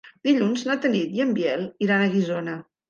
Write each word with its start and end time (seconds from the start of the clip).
Dilluns 0.27 0.63
na 0.69 0.77
Tanit 0.87 1.13
i 1.19 1.23
en 1.29 1.37
Biel 1.39 1.69
iran 1.91 2.09
a 2.09 2.13
Guissona. 2.19 2.63